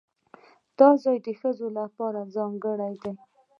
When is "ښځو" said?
1.39-1.67